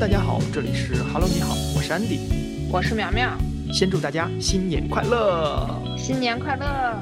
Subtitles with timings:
[0.00, 2.20] 大家好，这里是 Hello，你好，我是 Andy，
[2.72, 3.36] 我是苗苗，
[3.70, 5.68] 先祝大家新年快乐！
[5.94, 6.96] 新年快乐！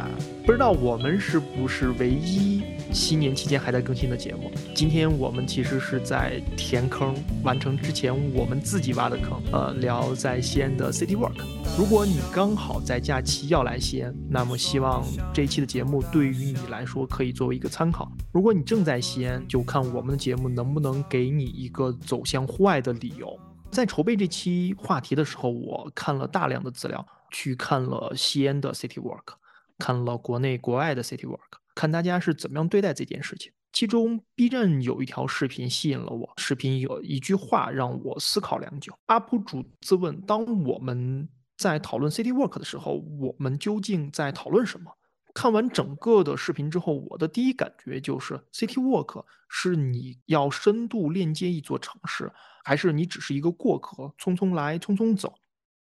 [0.45, 2.58] 不知道我们是不是唯一
[2.93, 4.51] 新年期间还在更新的节目？
[4.75, 9.41] 今天我们其实是在填坑，完成之前我们自己挖的坑。
[9.53, 11.35] 呃，聊在西安的 City Walk。
[11.77, 18.11] 如果你刚好在假期要来西安，那么希望这一期的节目对于你来说可以作为一个参考。
[18.33, 23.39] 如果你正在西安，就看我们的节目能不能给你一个走向户外的理由。
[23.71, 29.35] 在筹备这期话题的时候，我看了大量的资料，去看了西安的 City Walk。
[29.79, 31.39] 看了国内国外的 City Walk，
[31.79, 33.53] 看大家是怎么样对待这件事情。
[33.73, 38.93] 其中 B 站有一条视频吸引了我，视频有一句话让我思考良久。
[39.07, 44.91] UP 主自问：当我们在讨论 City Walk 的时候，我们究竟在讨论什么？
[45.33, 52.33] 看完整个的视频之后，我的第一感觉就是：City Walk 是你要深度链接一座城市，
[52.65, 55.33] 还是你只是一个过客，匆匆来，匆匆走？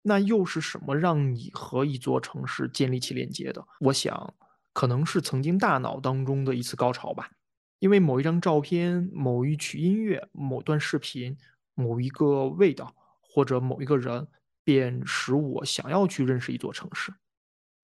[0.03, 3.64] 那又是什么让你和一座城市建立起链接的？
[3.78, 4.34] 我想，
[4.77, 7.30] 可能是曾经大脑当中的一次高潮吧。
[7.78, 11.34] 因为某一张照片、某一曲音乐、某段视频、
[11.72, 14.28] 某一个味道，或者某一个人，
[14.62, 17.10] 便使我想要去认识一座城市。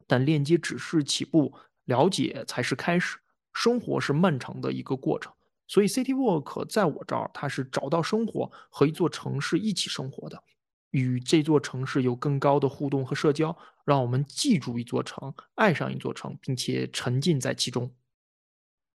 [0.07, 1.55] 但链接只是起步，
[1.87, 3.17] 了解才是开始。
[3.55, 5.33] 生活是漫长的一个过程，
[5.67, 10.43] 所以 City Walk 在我这儿，它是找到生活和一座城市一起生活的。
[10.93, 13.55] 与这座城市有更高的互动和社交，
[13.85, 17.93] 让我们记住一座城，爱上一座城，并且沉浸在其中。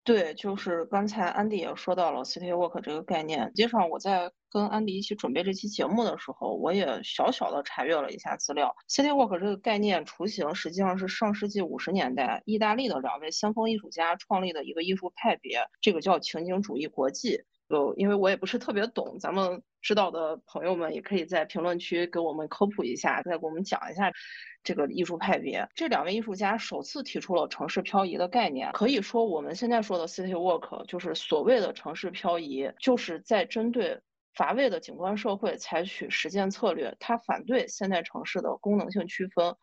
[0.04, 3.44] 对，就是刚才安迪也说到了 City Walk 这个概念。
[3.48, 8.74] 实际上，我在跟安迪一起准备这期节目的时候，我也小小的查阅了一下资料。
[8.88, 17.42] City Walk 这个概念雏形实际上是上世纪五十年代意大利的两位先锋艺术家创立的一个艺术派别，这个叫情景主义国际。
[17.68, 24.10] 就因为我也不是特别懂，咱们知道的朋友们也可以在评论区给我们科普一下，再给我们讲一下
[24.64, 25.68] 这个艺术派别。
[25.74, 34.00] 这两位艺术家首次提出了城市漂移的概念，可以说我们现在说的 city walk 就是所谓的城市漂移，就是在针对
[34.34, 36.96] 乏味的景观社会采取实践策略。
[36.98, 39.54] 它反对现代城市的功能性区分。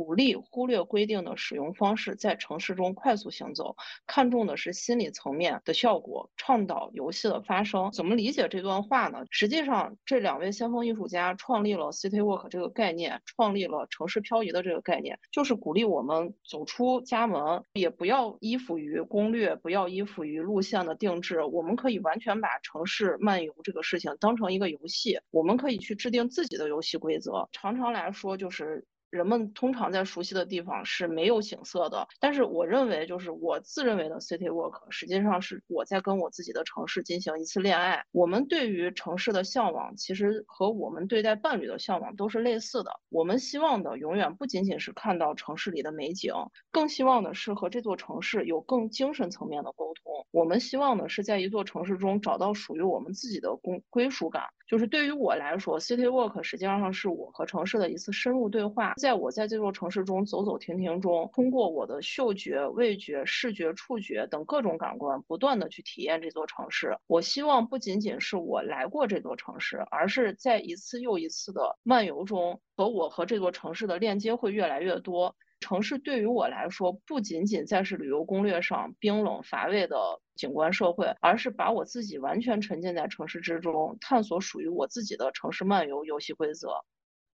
[0.00, 7.92] 鼓励忽略规定的使用方式，在城市中快速行走，看重的是心理层面的效果，倡导游戏的发生。
[7.92, 9.26] 怎么理解这段话呢？
[9.30, 21.42] 实际上，这两位先锋艺术家创立了 City Walk 这个概念，创立了城市漂移的这个概念，就是鼓励我们走出家门，也不要依附于攻略，不要依附于路线的定制。
[21.44, 27.46] 我们可以完全把城市漫游这个事情当成一个游戏，我们可以去制定自己的游戏规则。
[27.52, 28.86] 常常来说，就是。
[29.10, 38.04] 人们通常在熟悉的地方是没有景色的，但是我认为，就是我自认为的 city walk，实际上是我在跟我自己的城市进行一次恋爱。
[38.12, 42.90] 我们对于城市的向往，其实和我们对待伴侣的向往都是类似的。
[43.08, 46.32] 我们希望的永远不仅仅是看到城市里的美景，
[46.70, 50.26] 更希望的是和这座城市有更精神层面的沟通。
[50.30, 54.44] 我们希望的是在一座城市中找到属于我们自己的归归属感。
[54.68, 58.94] 就是对于我来说，city walk 实际上是我和城市的一次深入对话。
[59.00, 66.96] 在我在这座城市中走走停停中，通过我的嗅觉、味觉、视觉、触觉等各种感官，不断的去体验这座城市。
[67.06, 75.34] 我希望不仅仅是我来过这座城市，而是在一次又一次的漫游中，和我和这座城市的链接会越来越多。
[75.60, 86.68] 城市对于我来说，不仅仅在是旅游攻略上冰冷乏味的景观社会，而是把我自己完全沉浸在城市之中，探索属于我自己的城市漫游游戏规则。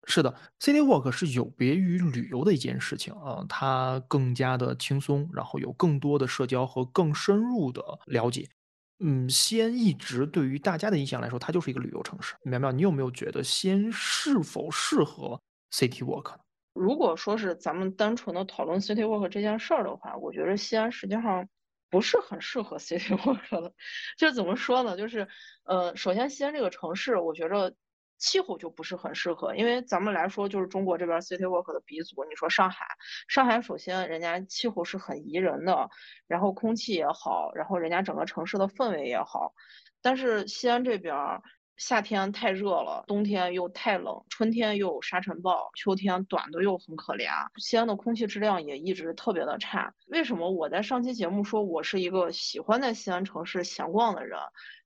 [0.07, 8.49] 是的，City Walk 是有别于旅游的一件事情啊，它更加的轻松，然后有更多的社交和更深入的了解。
[9.03, 12.35] 嗯，西安一直对于大家的印象来说，它就是一个旅游城市。
[12.43, 15.39] 苗苗，你有没有觉得西安是否适合
[15.71, 16.35] City Walk？
[16.73, 21.47] 如果说是咱们单纯的讨论 City Walk 这件事儿的话，我觉得西安实际上
[21.89, 23.73] 不是很适合 City Walk 的。
[24.17, 24.95] 就怎么说呢？
[24.95, 25.27] 就是，
[25.63, 27.73] 呃，首先西安这个城市，我觉着
[28.21, 29.53] 气候就不是很适合。
[29.55, 32.85] 因为咱们来说，就是中国这边 City Walk 的鼻祖，你说上海，
[33.27, 35.89] 上海首先人家气候是很宜人的，
[36.27, 39.53] 然后空气也好，然后人家整个城市的氛围也好，
[40.01, 41.41] 但是西安这边。
[41.77, 47.31] 夏天太热了，冬天又太冷，春天又有沙尘暴，秋天短的又很可怜。
[47.57, 49.91] 西安的空气质量也一直特别的差。
[50.05, 54.37] 为什么我在上期节目说我是一个喜欢在西安城市闲逛的人？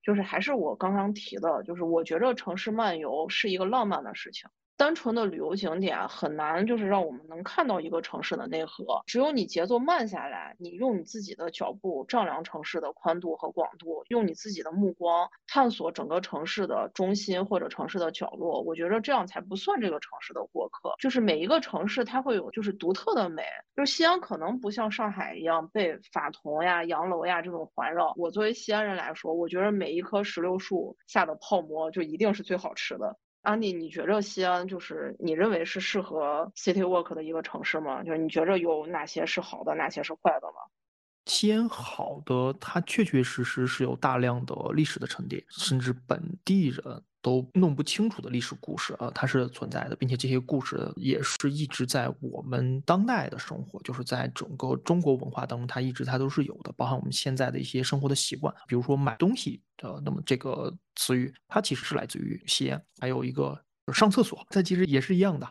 [0.06, 4.50] 就是还是我刚刚提的，就是我觉着城市漫游是一个浪漫的事情。
[4.78, 9.02] 单纯的旅游景点很难，就是让我们能看到一个城市的内核。
[9.06, 20.94] 只有你节奏慢下来，你用你自己的脚步丈量城市的宽度和广度，用你自己的目光探索整个城市的中心或者城市的角落，我觉得这样才不算这个城市的过客。
[21.00, 23.44] 就是每一个城市它会有就是独特的美，
[23.76, 28.14] 就是西安可能不像上海一样被法桐呀、洋楼呀这种环绕。
[28.18, 33.18] 我作为西安人来说，我觉得每一棵石榴树下的泡馍就一定是最好吃的。
[33.46, 38.04] 安迪，你觉着西安就是你认为是适合 city walk 的一个城市吗？
[38.04, 40.58] 就是你觉着有哪些是好的，哪些是坏的吗？
[41.28, 63.60] 西安好的，它确确实实是有大量的历史的沉淀，甚至本地人都弄不清楚的历史故事啊，它是存在的，并且这些故事也是一直在我们当代的生活，就是在整个中国文化当中，它一直它都是有的，包含我们现在的一些生活的习惯，比如说买东西的，那么这个词语它其实是来自于吸烟，还有一个
[63.92, 65.50] 上厕所，它其实也是一样的。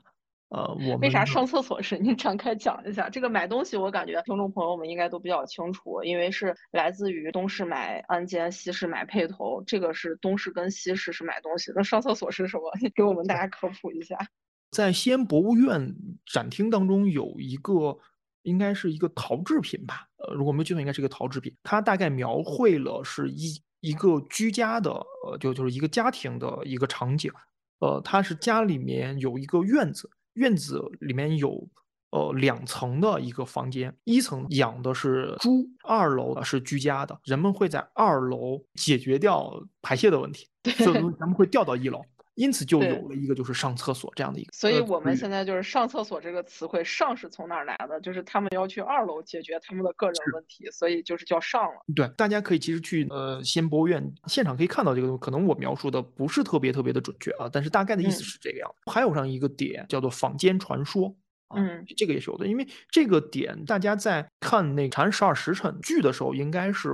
[0.54, 3.10] 呃，我们为啥上厕所时 你展开讲一下。
[3.10, 9.60] 这个买东西，我感觉听众朋友们应该都比较清楚，因为是来自于东市买鞍鞯，西市买辔头。
[9.66, 12.70] 这个是东市跟西市是买东西，那上厕所是什么？
[12.94, 14.16] 给我们大家科普一下。
[14.70, 15.92] 在西安博物院
[16.24, 17.98] 展厅当中有一个，
[18.42, 20.06] 应该是一个陶制品吧？
[20.18, 21.52] 呃，如果没有记错，应该是一个陶制品。
[21.64, 24.92] 它大概描绘了是一一个居家的，
[25.26, 27.32] 呃，就就是一个家庭的一个场景。
[27.80, 30.08] 呃，它是家里面有一个院子。
[30.34, 31.66] 院子里面有，
[32.10, 37.18] 呃，两层的一个房间，一层养的是猪，二楼是居家的。
[37.24, 39.52] 人们会在二楼解决掉
[39.82, 40.46] 排泄的问题，
[40.76, 42.00] 所以咱们会调到一楼。
[42.34, 48.00] 因此就有了一个就是上厕所这样的一个，所以我们现在就是上厕所这个词汇，上是从哪儿来的？
[48.00, 51.84] 就是他们要去二楼解决他们的个人问题，所以就是叫上了。
[51.94, 58.90] 对，大家可以其实去呃西安博物院现场可以看到这个东西，可能我描述的不是特别特别的准确啊，但是大概的意思是这个样子。
[58.90, 61.14] 还有上一个点叫做坊间传说。
[61.54, 66.90] 嗯，这个也是有的，因为这个点大家在看那《长安十二时辰》剧的时候，应该是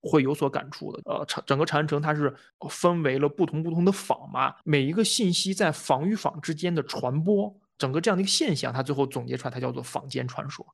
[0.00, 1.00] 会有所感触的。
[1.04, 2.34] 呃，长整个长安城它是
[2.68, 10.66] 分为了不同不同的坊嘛，每一个信息在坊与坊之间的传播，整个这样的一个现象，它最后总结出来，它叫做坊间传说。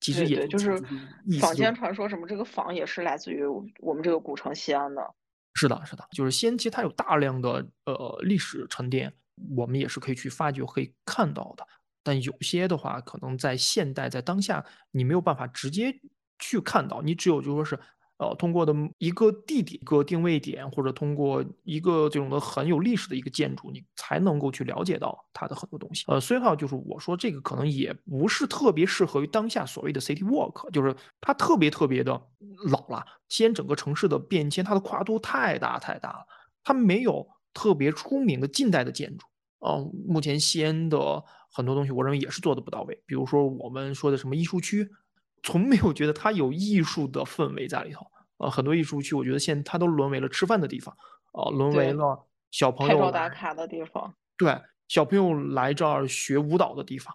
[0.00, 0.76] 其实也就是
[1.40, 3.44] 坊间传说什么，这个坊也是来自于
[3.78, 5.14] 我们这个古城西安的。
[5.54, 9.12] 是的，是的，就是西安其实它有大量的呃历史沉淀，
[9.56, 11.64] 我们也是可以去发掘、可以看到的。
[12.02, 15.94] 但有些的话，可能在现代，在当下，你没有办法直接
[16.38, 17.78] 去看到，你只有就说是，
[18.18, 26.04] 呃，通过的一个地点、一个定位点，或者通过一个这种的很有历史的一个建筑，你才能够去了解到它的很多东西。
[26.08, 32.12] 呃，所以话就是我说这个可能也不是特别适合于当下所谓的 city walk，就是它特别特别的
[32.70, 33.04] 老了。
[33.28, 36.26] 西安整个城市的变迁，它的跨度太大太大了，
[36.64, 39.26] 它没有特别出名的近代的建筑。
[39.64, 41.24] 嗯，目前西安的。
[41.52, 44.90] 很多东西我认为也是做的不到位，比如说我们说的什么艺术区，
[45.42, 48.06] 从没有觉得它有艺术的氛围在里头。
[48.38, 50.96] 呃，很多艺术区，我觉得现在它都沦为了吃饭的地方，
[51.32, 54.12] 呃，沦为了小朋友拍照打卡的地方。
[54.36, 54.58] 对，
[54.88, 57.14] 小朋友来这儿学舞蹈的地方。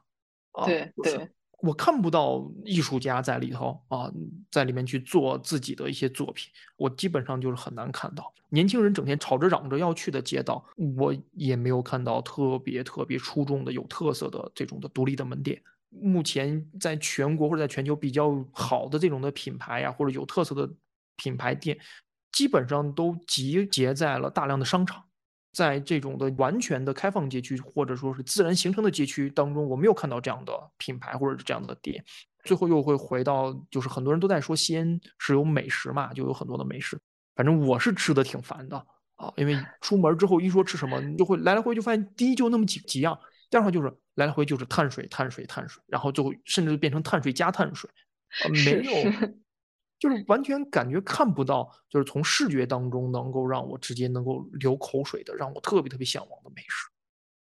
[0.66, 1.30] 对对。
[1.60, 4.12] 我看不到艺术家在里头啊，
[4.52, 10.64] 在里面去做自己的一些作品，我基本上就是很难看到年轻人整天吵着嚷着要去的街道，
[10.98, 15.62] 我也没有看到特别特别出众的、有特色的这种的独立的门店。
[15.90, 20.70] 目前在全国或者在全球比较好的这种的品牌呀，或者有特色的
[21.16, 21.78] 品牌店，
[22.32, 25.04] 基本上都集结在了大量的商场。
[25.54, 32.04] 在这种的完全的开放街区，或者说是自然形成的街区当中，我没有看到这样的品牌或者是这样的店。
[32.44, 36.98] 最后又会回到，就是很多人都在说西安是有美食嘛，就有很多的美食。
[37.36, 38.78] 反正我是吃的挺烦的
[39.16, 47.90] 啊，因为出门之后一说吃什么，你就会来来回就发现第一就那么几几样，第二话就是来来回就是碳水、碳水、碳水，然后最后甚至变成碳水加碳水，
[48.66, 48.92] 没有。
[50.00, 56.88] 就是完全感觉看不到，就是从视觉当中能够让我直接能够流口水的，让我特别特别向往的美食。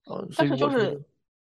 [0.07, 1.05] 呃，但是就是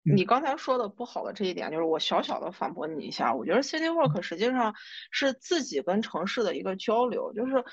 [0.03, 3.33] 你刚才说的不好的这一点，就是我小小的反驳你一下。
[3.33, 4.74] 我觉得 city walk 实际上
[5.12, 7.65] 是自己跟城市的一个交流，就是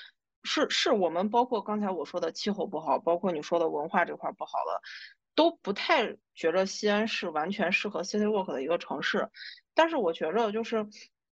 [0.42, 4.80] 是是我们包括刚才我说的气候不好，包括你说的文化这块不好的，
[5.36, 9.28] 都不太觉着西安是完全适合 city walk 的一个城市。
[9.72, 10.88] 但是我觉着就是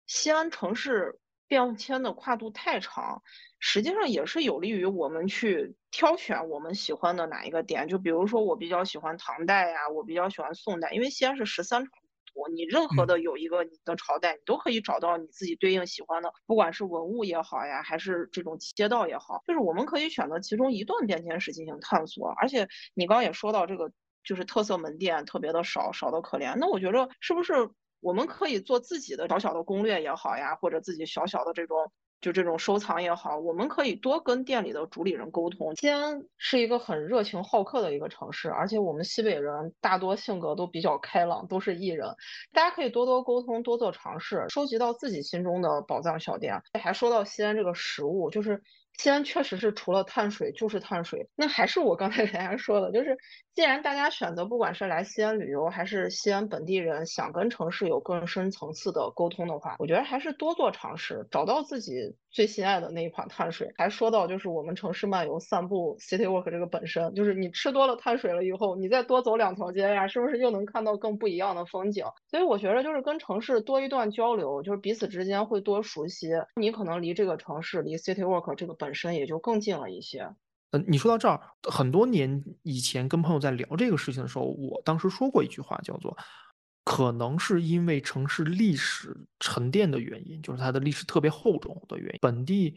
[0.06, 1.18] 西安城市。
[1.52, 3.22] 变迁的跨度太长，
[3.58, 7.86] 实际上也是有利于我们去挑选我们喜欢的哪一个点。
[7.88, 11.90] 就比如说，我比较喜欢唐代呀，我比较喜欢宋代，因为西安是十三朝
[12.32, 22.30] 古都，你任何的有一个你的朝代，你都可以找到你自己对应喜欢的，不管是文物也好呀，还是这种街道也好，就是我们可以选择其中一段变迁史进行探索。
[22.40, 23.92] 而且你刚刚也说到这个
[24.24, 26.56] 就是特色门店特别的少，少的可怜。
[26.56, 27.68] 那我觉着是不是
[28.02, 31.90] 我们可以做自己的小小的攻略也好呀，或者自己小小的这种。
[32.20, 35.74] 就这种收藏也好，我们可以多跟店里的主理人沟通。
[35.74, 42.14] 西安是一个很热情好客的一个城市，而且我们西北人大多性格都比较开朗，都是艺人，
[42.52, 46.62] 大家可以多多沟通，多做尝试，收集到自己心中的宝藏小店。
[46.80, 48.62] 还说到西安这个食物，就是。
[48.98, 53.16] 西安确实是除了碳水就是碳水，那还是我刚才 给大家说的，就是
[53.54, 63.72] 既然大家选择不管是来西安旅游，还是西安本地人想跟城市有更深层次的沟通的话，我觉得还是多做尝试，找到自己最心爱的那一款碳水。
[63.76, 72.04] 还说到就是我们城市漫游散步 city walk 这个本身，就是你吃多了碳水了以后，你再多走两条街呀，是不是又能看到更不一样的风景？
[72.30, 76.30] 所以我觉得就是跟城市多一段交流，就是彼此之间会多熟悉。
[76.56, 78.72] 你可能离这个城市，离 city walk 这个。
[78.82, 80.30] 本身也就更近了一些。
[80.72, 81.38] 嗯，你说到这儿，
[81.70, 86.16] 很多年以前跟朋友在聊这个事情的时候，我当时说过一句话，叫做
[86.84, 92.74] “可能是因为城市历史沉淀的原因，就是它的历史特别厚重的原因，本地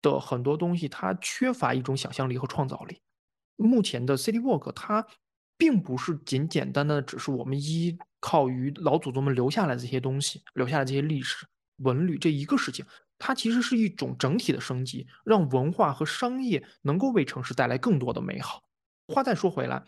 [0.00, 3.00] 的很多东西它缺乏一种想象力和创造力。
[3.56, 5.04] 目前的 City Walk 它
[5.58, 11.44] 并不是简简单单的只是我们依靠于老祖宗们留下来这些东西，留下来这些历史
[11.78, 12.86] 文旅这一个事情。”
[13.24, 18.64] 它其实是一种整体的升级，让文化和商业能够为城市带来更多的美好。
[19.06, 19.84] 话再说回来，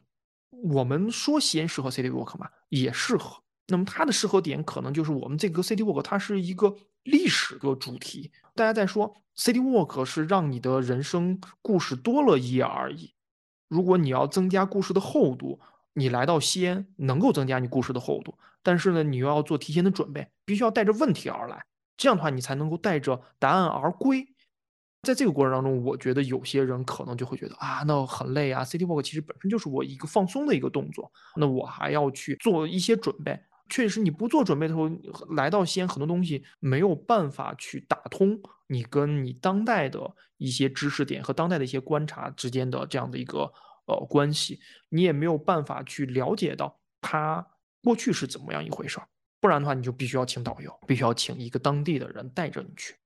[0.51, 3.43] 我们说西安适合 City Walk 嘛，也适合。
[3.67, 8.31] 那么它的适合点可能就是我们这个 City Walk 它是一个历史的主题。
[8.55, 13.15] 大家在说 City Walk 是让你的人生故事多了一页而已。
[13.67, 15.59] 如果你要增加故事的厚度，
[15.95, 21.65] 你来到西安能够增加你故事的厚度，但是呢，你又要做提前的准备，必须要带着问题而来。
[21.97, 24.27] 这样的话，你才能够带着答案而归。
[25.03, 28.65] 在这个过程当中，我觉得有些人可能就会觉得啊，那很累啊。
[28.65, 33.39] City Walk 其实本身就是我一个放松的一个动作，那我还要去做一些准备。
[33.69, 34.89] 确实，你不做准备的时候，
[35.35, 43.51] 来到西安，很多东西没有办法去打通你跟你当代的一些知识点和当代的一些观察之间的这样的一个
[43.87, 44.59] 呃关系，
[44.89, 47.47] 你也没有办法去了解到它
[47.83, 49.07] 过去是怎么样一回事儿。
[49.45, 52.97] 不然的话，你就必须要请导游，必须要请一个当地的人带着你去。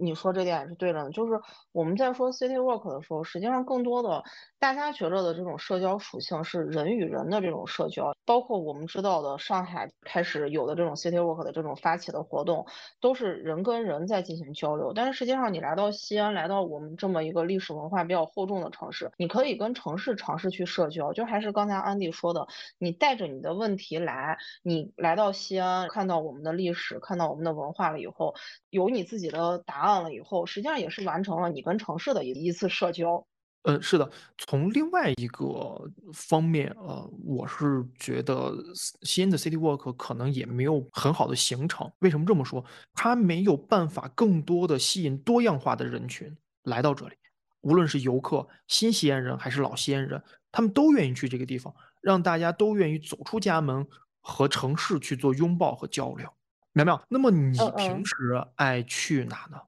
[0.00, 1.40] 你说这点也是对的，就是
[1.72, 4.22] 我们在说 city walk 的时候，实际上更多的
[4.58, 12.64] 大家觉得的这种社交属性是人与人的这种社交，包括我们知道的上海开始有的这种 city walk 的这种发起的活动，
[13.00, 14.92] 都是人跟人在进行交流。
[14.94, 21.12] 但是实际上，你来到西安，来到我们这么一个历史文化比较厚重的城市，你可以跟城市尝试去社交。
[21.12, 22.46] 就还是刚才安迪说的，
[22.78, 28.34] 你带着你的问题来，你来到西安，看到我们的历史，看到我们的文化了以后，
[28.70, 29.87] 有你自己的答案。
[29.88, 33.26] 办了以后，实际上也是完成了你跟城市的一一次社交。
[33.62, 34.08] 嗯，是的。
[34.36, 38.54] 从另外一个方面，呃，我是觉得
[39.02, 41.90] 西安的 City Walk 可能也没有很好的形成。
[42.00, 42.62] 为什么这么说？
[42.92, 47.16] 它没有办法更多的吸引多样化的人群来到这里，
[47.62, 53.86] 无论是游客、新西安人还是老西安人，他们都愿意去这个地方，让大家都愿意走出家门
[54.20, 56.28] 和城市去做拥抱和交流。
[56.72, 58.14] 苗苗，那么你平时
[58.54, 59.58] 爱去哪呢？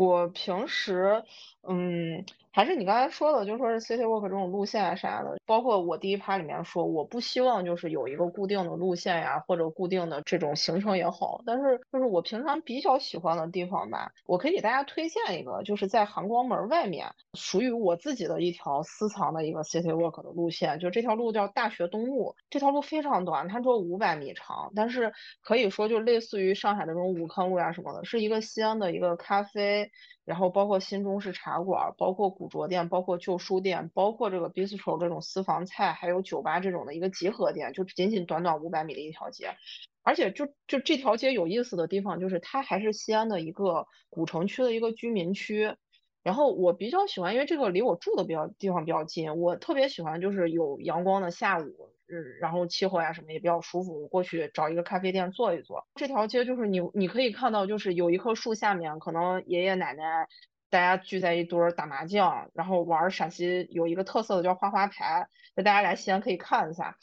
[0.00, 1.22] 我平时，
[1.68, 2.24] 嗯。
[2.52, 29.88] 还是你刚才说的，就说是 city walk 这种路线啊啥的，包括我第一趴里面说，我不希望就是有一个固定的路线呀，或者固定的这种行程也好，但是就是我平常比较喜欢的地方吧，我可以给大家推荐一个，就是在含光门外面，属于我自己的一条私藏的一个 city walk 的路线，就这条路叫大学东路，这条路非常短，它只有五百米长，但是可以说就类似于上海的这种武康路呀什么的，是一个西安的一个咖啡。
[30.30, 39.56] 然后包括新中式茶馆，包括古着店，包括旧书店，包括这个 bistro 这种私房菜，还有酒吧这种的一个集合店，就仅仅短短五百米的一条街。
[40.04, 45.74] 而且就就这条街有意思的地方，就是它还是西安的一个古城区的一个居民区。
[46.22, 51.90] 然后我比较喜欢，因为这个离我住的比较地方比较近，我特别喜欢就是有阳光的下午。
[52.12, 55.86] 嗯，然后气候呀什么也比较舒服，我过去找一个咖啡店坐一坐。
[55.94, 60.26] 这条街就是你你可以看到，就是有一棵树下面，可能爷爷奶奶
[60.68, 66.96] 大家聚在一堆打麻将，然后玩陕西有一个特色的叫花花牌，那大家来西安可以看一下。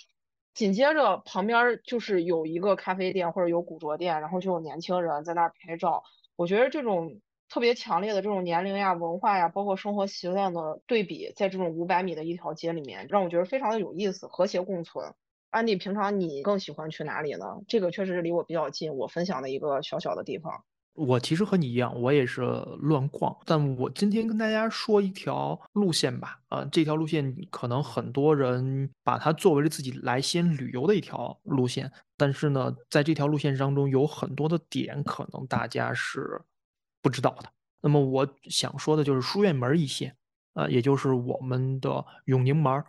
[0.54, 6.04] 紧接着旁边就是有一个咖啡店或者有古着店，然后就有年轻人在那儿拍照。
[6.36, 7.22] 我觉得这种。
[7.50, 15.14] 特别强烈的这种年龄呀、文化呀，包括生活习惯的对比，在这种五百米的一条街里面，让我觉得非常的有意思，和谐共存。
[15.50, 17.46] 安迪，平常你更喜欢去哪里呢？
[17.68, 20.52] 这个确实是离我比较近，我分享的一个小小的地方。
[20.94, 22.42] 我其实和你一样，我也是
[22.80, 23.36] 乱逛。
[23.46, 36.42] 但我今天跟大家说一条路线吧，呃，这条路线可能很多人把它作为了自己来西安旅游的一条路线，但是呢，在这条路线当中有很多的点，可能大家是
[37.08, 37.50] 不知道的。
[37.80, 40.14] 那么我想说的就是书院门一线，
[40.56, 42.84] 呃，也就是我们的永宁门。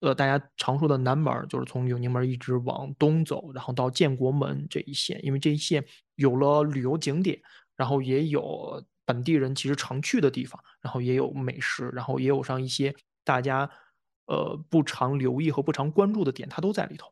[0.00, 5.82] 呃，大家常说的南门就是从永宁门一直往东走，然后到建国门这一线，因为这一线
[6.16, 7.40] 有了旅游景点，
[7.76, 13.70] 然后也有本地人其实常去的地方，然后也有美食，然后也有上一些大家
[14.26, 17.10] 呃不常留意和不常关注的点，它都在里头。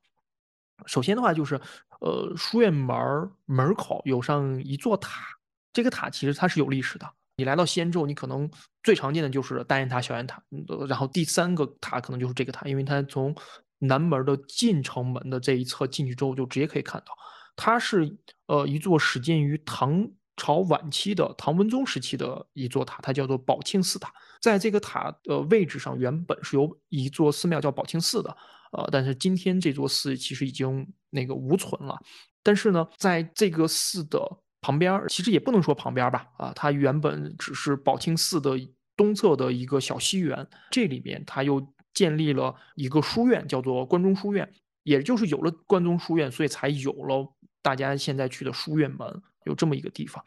[0.84, 1.60] 首先的话就是，
[2.00, 5.38] 呃，书院门门口有上一座塔，
[5.72, 7.06] 这个塔其实它是有历史的。
[7.36, 8.50] 你来到西安之后，你可能
[8.82, 10.42] 最常见的就是大雁塔、小雁塔，
[10.86, 13.34] 然后第三个塔可能就是这个塔，因为它从
[13.78, 17.14] 南门的进城门的这一侧进去之后，就直接可以看到，
[17.56, 18.14] 它是
[18.46, 24.12] 呃一座始建于唐朝晚期的唐文宗时期的一座塔，它叫做宝庆寺塔。
[24.42, 28.36] 在这个塔的位置上，原本是有一座寺庙叫宝庆寺的，
[28.72, 31.98] 呃，但是今天这座寺其实已经那个无存了。
[32.42, 34.18] 但是呢，在这个寺的
[34.60, 38.58] 旁边其实也不能说旁边吧，啊，它原本只是宝庆寺的
[38.96, 44.48] 东侧的一个小西园，这里面它又建立了一个书院，叫做关中书院，
[44.82, 47.26] 也就是有了关中书院，所以才有了
[47.62, 50.22] 大家现在去的书院门，有这么一个地方。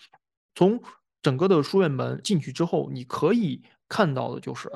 [0.56, 0.82] 从
[1.22, 4.70] 整个的书院门进去之后，你可以看到的就是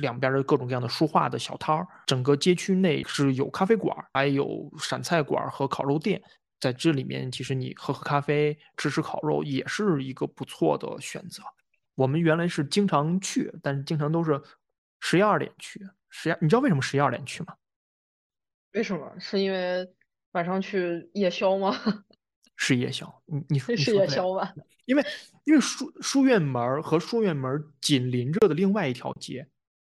[0.00, 6.22] 两边的各种各样的书画的小摊儿，整个街区内是有咖啡馆，还有陕菜馆和烤肉店。
[6.60, 11.42] 在这里面，其实你喝喝咖啡、吃吃烤肉也是一个不错的选择。
[11.94, 14.40] 我们原来是经常去，但是经常都是
[15.00, 15.80] 十一二点去。
[16.10, 17.54] 十一，你知道为什么十一二点去吗？
[18.72, 19.12] 为什么？
[19.18, 19.88] 是因为
[20.32, 21.74] 晚上去夜宵吗？
[22.56, 23.22] 是夜宵。
[23.26, 24.52] 你你说 是夜宵吧？
[24.84, 25.04] 因为
[25.44, 29.48] 因为书书院门和书院门紧邻着的另外一条街。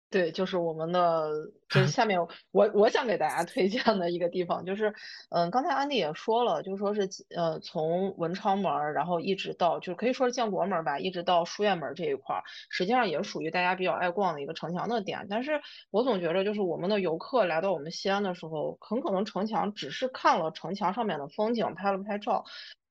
[0.09, 1.29] 对，就是我们的，
[1.67, 2.17] 就是 下面
[2.51, 4.93] 我我想给大家推荐的一个地方，就是，
[5.31, 15.27] 嗯，刚才安迪也说了，就说是，呃，从文昌门，然后一直到，就可以说是建国门吧，一直到书院门这一块儿，实际上也属于大家比较爱逛的一个城墙的点。
[15.29, 15.59] 但是
[15.91, 22.45] 我总觉着，就是我们的游客来到我们西安的时候，很可能城墙只是看了城墙上面的风景，拍了拍照。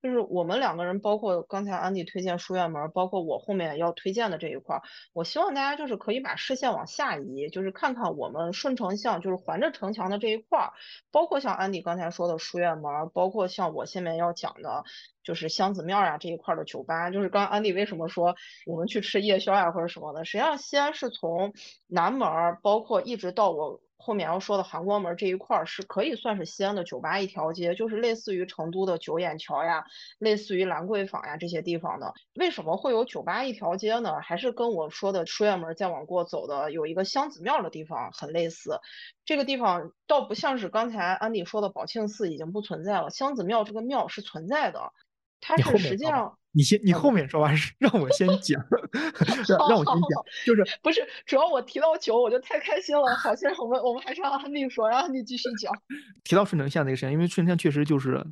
[0.07, 10.73] 就是我们两个人，包括刚才安迪推荐书院门，包括我后面要推荐的这一块儿，我希望大家就是可以把视线往下移，就是看看我们顺城巷，就是环着城墙的这一块儿，
[11.11, 14.85] 包括像安迪刚才说的书院门，包括像我下面要讲的，
[15.25, 17.11] 就是香子庙呀这一块的酒吧。
[17.11, 21.53] 就是刚安迪为什么说我们去吃夜宵呀或者什么的，实际上西安是从
[21.88, 22.29] 南门，
[22.62, 23.81] 包括一直到我。
[23.98, 29.85] 后面要说的韩光门这一块儿是可以算是西安的酒吧一条街，就是类似于成都的九眼桥呀，
[30.18, 32.12] 类似于兰桂坊呀这些地方的。
[32.35, 34.20] 为什么会有酒吧一条街呢？
[34.20, 38.78] 还是跟我说的书院门再往过走的有一个香子庙的地方很类似。
[39.24, 44.92] 这个地方倒不像是刚才安迪说的宝庆寺已经不存在了，香子庙这个庙是存在的。
[45.40, 48.61] 它是实际上，你先，你后面说完是 让我先讲，
[49.49, 53.14] 让让我先讲，就是不是主要我提到酒我就太开心了。
[53.16, 55.72] 好，先我们我们还是让安利说，然后你继续讲。
[56.25, 58.25] 提到顺城巷那个事情，因为顺城巷确实就是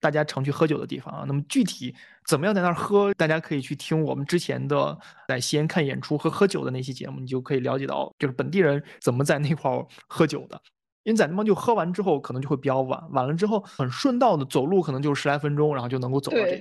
[0.00, 1.24] 大家常去喝酒的地方啊。
[1.26, 1.94] 那么具体
[2.26, 10.60] 怎么样在那儿喝，大家可以去听我们之前的在西安看演出和喝酒的那期节目，你就可以了解到，就是本地人怎么在那块儿喝酒的。
[11.06, 16.56] 因为在那帮就喝完之后可能就会比较晚，晚了之后很顺道的走路可能就十来分钟，然后就能够走到这，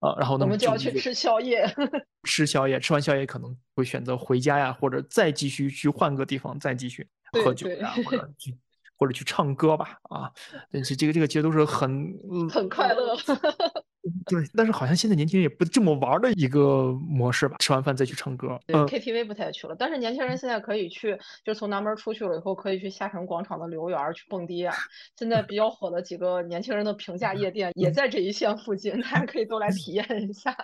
[0.00, 1.70] 啊，然后我们就要去吃宵夜，
[2.26, 7.06] 吃宵夜，吃完宵夜可能会选择回家呀，或者再继续去换个地方再继续
[7.44, 8.28] 喝酒呀，或者。
[8.38, 8.56] 去
[8.98, 10.30] 或者去唱歌吧，啊，
[10.70, 12.16] 这这个这个其实都是很
[12.48, 13.16] 很快乐。
[14.26, 18.58] 对，但是好像现在年轻人也不这么玩的一个模式吧，吃完饭再去唱歌。
[18.66, 24.74] 对，KTV 不太去了，但是年轻人现在可以去，就从南门出去了以后，可以去下沉广场的留园去蹦迪啊。
[25.16, 30.56] 现在比较火的几个年轻人的平价夜店也在这一线附近，大家可以都来体验一下。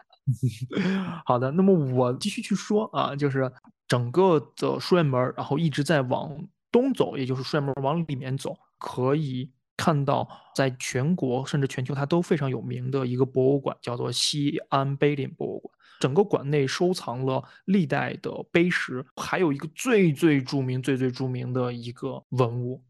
[1.25, 3.51] 好的，那么我继续去说啊，就是
[3.87, 6.37] 整个的书院门，然后一直在往
[6.73, 9.49] 东走，也就是书院门往里面走，可以。
[9.79, 15.73] 看到在全国甚至全球，它都非常有名的一个博物馆，叫做西安碑林博物馆。
[16.01, 22.85] 整个馆内收藏了历代的碑石，还有一个最最著名、最最著名的一个文物，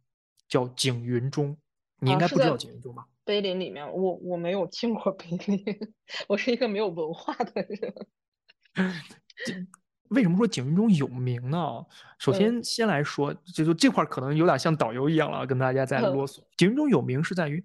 [0.48, 1.57] 叫景云钟。
[2.01, 3.07] 你应该不知道景云钟吧？
[3.24, 5.62] 碑林里面，我我没有进过 碑林，
[6.27, 7.94] 我是一个没有文化的人。
[10.11, 11.85] 为什么说景云钟有名呢？
[12.18, 16.38] 首先，先来说，就就这块可能有点像导游一样了，跟大家在啰嗦。
[16.57, 17.62] 景云钟有名是在于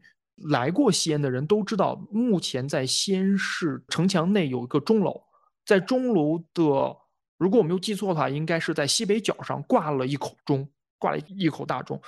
[0.49, 5.21] 来过西安的人都知道，目前在西安市城墙内有一个钟楼，
[5.65, 6.97] 在钟楼的，
[7.37, 12.01] 如果我没有记错的话，应该是在西北角上挂了一口钟，挂了一口大钟。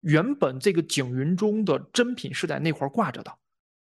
[0.00, 3.32] 原本这个景云钟的真品是在那块挂着的，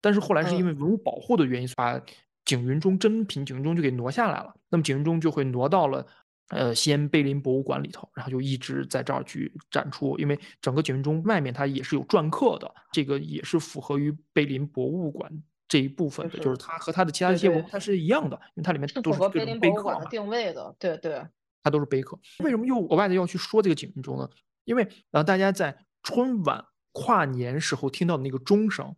[0.01, 2.01] 但是后来是因为文物保护的原因，把
[2.44, 4.54] 景云钟真品景云钟就给挪下来了。
[4.68, 6.07] 那么景云钟就会挪到了。
[6.48, 20.04] 呃，西安碑林博物馆里头，然后就一直在这儿去展出，因为整个景云钟外面它也是有篆刻的，这个也是符合于碑林博物馆这一部分的，就是它和它的其他一些文物它是一样的，因为它里面都是各种碑刻嘛。
[20.04, 21.26] 定位的，对对，
[21.62, 22.20] 它都是碑刻。
[22.40, 24.28] 为什么又额外的要去说这个景云钟呢？
[24.64, 28.94] 因为呃，大家在春晚跨年时候听到的那个钟声，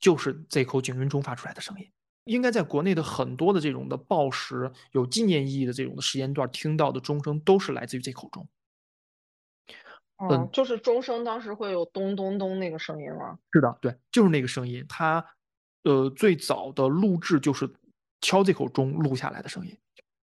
[0.00, 1.88] 就是这口景云钟发出来的声音。
[2.26, 8.46] 应该在国内的很多的这种的报时有纪念意义的这种的时间段，听到的钟声都是来自于这口钟。
[10.18, 13.38] 嗯，就是钟声当时会有咚咚咚那个声音吗？
[13.52, 14.84] 是的，对，就是那个声音。
[14.88, 15.24] 它，
[15.84, 17.70] 呃，最早的录制就是
[18.22, 19.76] 敲这口钟录下来的声音，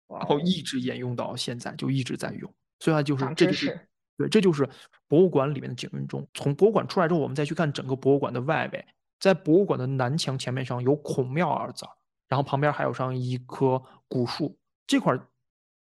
[0.08, 2.54] 然后一直沿用到现在，就一直在用。
[2.78, 4.68] 所以它就是，这就是对，这就是
[5.08, 6.26] 博物馆里面的景云钟。
[6.32, 8.86] 从博物馆出来之后，我们再去看整个博物馆的外围。
[9.22, 11.86] 在博物馆的南墙前面上有“孔庙”二字，
[12.26, 14.58] 然后旁边还有上一棵古树。
[14.84, 15.16] 这块，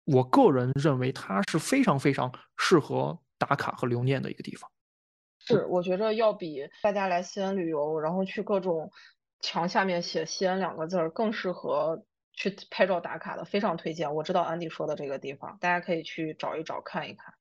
[0.04, 4.70] 我个人认为它是非常非常适合打卡和留念的一个地方。
[5.38, 8.90] 是，我觉着要比大家来西安旅游，然后去各种
[9.40, 14.14] 墙下面写“西安”两个字儿更适合去拍照打卡的，非常推荐。
[14.14, 17.32] 我知道安迪说的这个地方，大家可以去找一找看一看。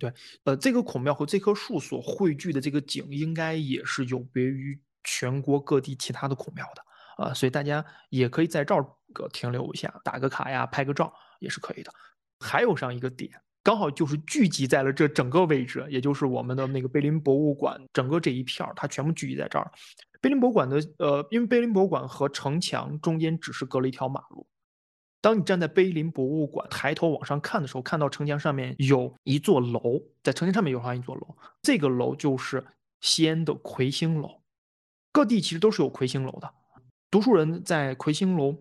[0.00, 0.10] 对，
[0.44, 4.80] 呃，这个孔庙和这棵树所汇聚的这个景，应该也是有别于。
[5.04, 11.92] 全国各地其他的孔庙的啊，所以大家也可以在这儿个停留一下，打个卡呀，拍个照也是可以的。
[12.40, 13.30] 还有上一个点，
[13.62, 19.70] 刚好就是聚集在了这整个位置，也就是我们的那个碑林博物馆整个这一片儿，它全部聚集在这儿。
[20.20, 24.46] 碑林博物馆的呃，因为碑林博物馆和城墙中间只是隔了一条马路。
[25.20, 32.64] 当你站在碑林博物馆抬头往上看的时候，看到城墙上面有一座楼，在城墙上面有上一座楼，这个楼就是
[33.00, 34.41] 西安的魁星楼。
[35.12, 36.50] 各地其实都是有魁星楼的，
[37.10, 38.56] 读书人在魁星楼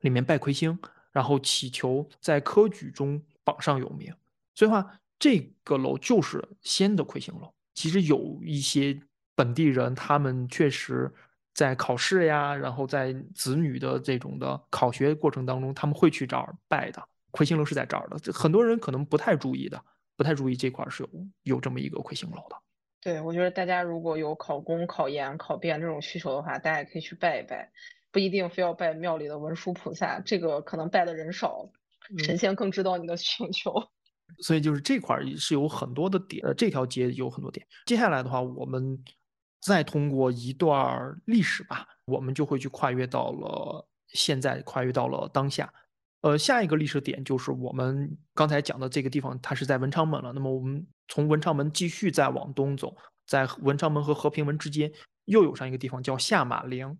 [0.00, 0.76] 里面拜魁星，
[1.12, 4.12] 然后祈求在科举中榜上有名。
[4.56, 4.84] 所以话，
[5.18, 7.48] 这个楼就是先的魁星楼。
[7.74, 9.00] 其实有一些
[9.36, 11.12] 本地人，他们确实
[11.54, 17.00] 在考试呀，然后在子女的这种的考学过程当中，他们会去这儿拜的。
[17.30, 19.80] 魁星楼是在这儿的，很多人可能不太注意的，
[20.16, 22.56] 不太注意这块是有有这么一个魁星楼的。
[23.04, 27.70] 对，我觉得大家如果有考公、考研、考编这种需求的话，大家也可以去拜一拜，
[28.10, 31.70] 不一定非要拜庙里的文殊菩萨，这个可能拜的人少，
[32.24, 33.74] 神仙更知道你的需求。
[34.40, 37.66] 所以就是这块是有很多的点，呃，这条街有很多点。
[37.84, 38.98] 接下来的话，我们
[39.60, 45.70] 再通过一段历史吧，我们就会去跨越到了现在，跨越到了当下。
[46.24, 50.32] 呃，下一个历史点就是我们刚才讲的这个地方，它是在文昌门了。
[50.32, 54.90] 那么我们从文昌门继续再往东走，在文昌门和和平门之间
[55.26, 56.96] 又有上一个地方叫下马陵，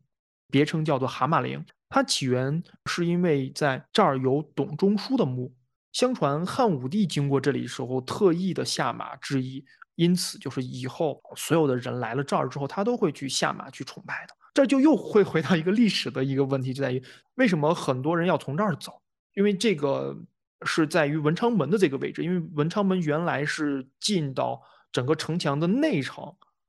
[0.50, 1.64] 别称叫做蛤蟆陵。
[1.88, 5.50] 它起源是因为在这儿有董仲舒的墓，
[5.92, 14.34] 相传汉武帝经过这里时候特意的下马致意，因此就是以后所有的人来了这儿之后，他都会去下马去崇拜的。
[14.52, 17.02] 这就又会回到一个历史的一个问题，就在于
[17.36, 19.00] 为什么很多人要从这儿走。
[19.34, 20.16] 因为这个
[20.64, 26.24] 是在于文昌门的这个位置，因为文昌门原来是进到整个城墙的内城，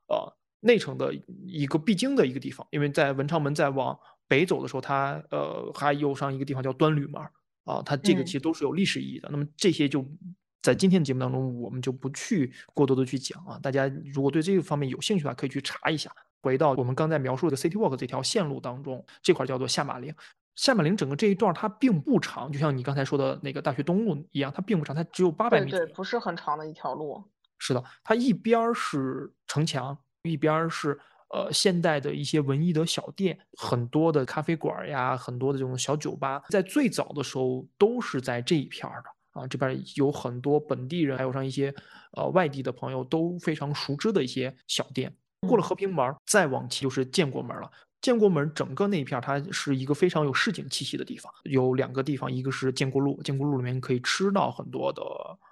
[0.08, 1.14] 呃，内城的
[1.46, 2.66] 一个必经的一个地方。
[2.72, 3.98] 因为在文昌门再往
[4.28, 7.22] 北走的时候，它呃还有上一个地方叫端吕门
[7.64, 9.30] 啊，它这个其实都是有历史意义的。
[9.32, 10.06] 那么这些就
[10.62, 13.60] 在今天的节目当中，我们就不去过多的去讲啊。
[13.62, 16.12] 大家如果对这个方面有兴趣的话，可以去查一下。
[16.42, 20.14] 回到我们刚才描述的 City Walk 这条线路当中，这块叫做下马陵。
[20.56, 25.70] 下马陵整个这一段它并不长，就像你刚才说的那个大学东路一样，它并不长，它只有八百米。
[25.70, 27.24] 对，不是很长的一条路。
[27.58, 30.98] 是的，它一边是城墙，一边是
[31.34, 39.48] 呃现代的一些文艺的小店，很多的咖啡馆呀，很多的这种小酒吧，在最早的时候都是在这一片的啊。
[39.48, 41.74] 这边有很多本地人，还有上一些
[42.14, 45.14] 呃外地的朋友都非常熟知的一些小店。
[45.48, 47.70] 过了和平门，再往前就是建国门了。
[48.06, 51.34] 建国门整个那一片，它是一个非常有市井气息的地方。
[51.46, 55.02] 有两个地方，一个是建国路，建国路里面可以吃到很多的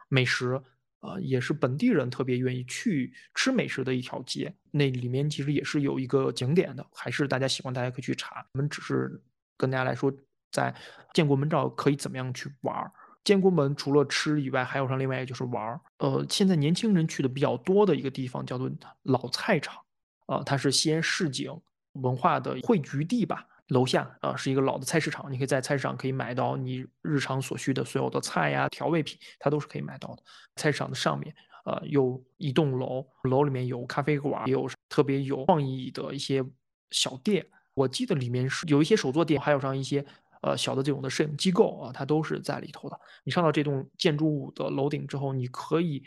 [0.07, 0.61] 美食，
[0.99, 4.53] 啊，也是本地人特别愿意去吃美食的一条街。
[4.69, 8.45] 那里面其实也是有一个景点的，还是大家喜欢，大家可以去查。
[8.53, 9.19] 我们只是
[9.57, 10.13] 跟大家来说，
[10.51, 10.71] 在
[11.11, 12.91] 建国门这儿可以怎么样去玩儿。
[13.23, 15.81] 建国门除了吃以外，还有上另外一个就是玩儿。
[15.97, 18.69] 呃，现在年轻人去的比较多的一个地方叫做
[19.01, 19.81] 老菜场。
[20.27, 21.59] 呃，它是西安市井
[21.93, 23.47] 文化的汇聚地吧。
[23.67, 30.23] 楼下啊是一个老的菜市场，你可以在菜市场可以买到你日常所需的所有的菜呀、调味品，它都是可以买到的。
[30.57, 31.33] 菜市场的上面，
[31.65, 36.43] 呃，有一栋楼，楼里面有咖啡馆，也有特别有创意的一些
[36.91, 37.43] 小店。
[37.73, 40.05] 我记得里面是有一些手作店，还有上一些
[40.41, 42.99] 呃小的这种的摄影机构啊，它都是在里头的。
[43.23, 46.03] 你上到这栋建筑物的楼顶之后，你可以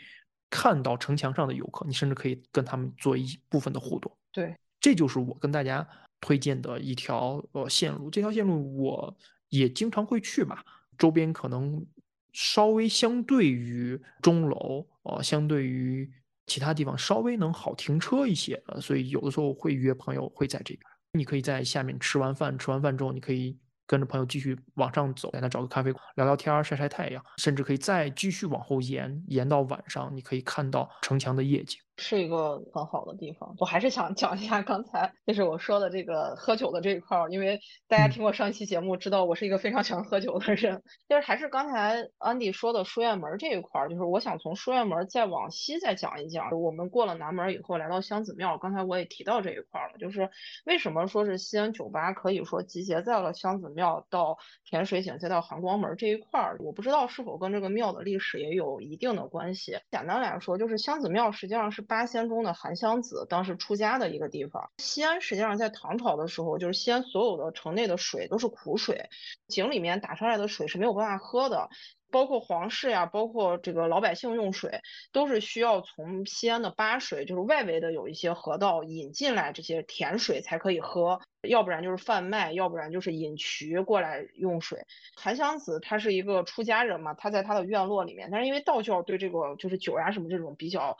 [0.49, 4.15] 看到城墙上的游客，你甚至可以跟他们做一部分的互动。
[4.31, 5.87] 对，这就是我跟大家
[6.21, 8.09] 推荐的一条呃线路。
[8.09, 9.17] 这条线路我
[9.49, 10.57] 也经常会去嘛，
[10.97, 11.85] 周边可能
[12.33, 16.11] 稍微相对于钟楼，呃，相对于
[16.45, 20.79] 其他地方稍微能好停车一些，呃，所以有的时候会约朋友会在这边。
[21.13, 31.79] 你可以在下面吃完饭，吃完饭之后，你可以跟着朋友继续往上走，在那找个咖啡馆聊聊天、晒晒太阳，甚至可以再继续往后延，延到晚上，你可以看到城墙的夜景。
[31.97, 40.83] 是一个很好的地方，我还是想讲一下刚才就是我说的这个喝酒的这一块儿，因为大家听过上一期节目，知道我是一个非常喜欢喝酒的人。
[41.09, 46.51] 就是还是刚才安迪说的书院门这一块儿，就是我想从书院门再往西再讲一讲。
[46.61, 50.29] 我们过了南门以后，来到香子庙，刚才我也提到这一块儿了，就是
[50.65, 59.79] 为什么说是西安酒吧可以说集结在了香子庙到甜水井再到含光门这一块儿，我不知道是否跟这个庙的历史也有一定的关系。
[59.89, 61.86] 简单来说，就是香子庙实际上是。
[61.87, 64.69] 八仙中的韩湘子当时出家的一个地方。
[64.77, 69.09] 西安实际上在唐朝的时候，就是西安所有的城内的水都是苦水，
[69.47, 71.69] 井里面打上来的水是没有办法喝的，
[72.11, 84.85] 包括皇室呀，包括这个老百姓用水，都是需要从西安的巴水，就是外围的有一些河道引进来这些甜水才可以喝，要不然就是贩卖，要不然就是引渠过来用水。
[85.15, 90.97] 韩湘子他是一个出家人嘛，他在他的院落里面，但是因为道教对这个就是酒呀什么这种比较。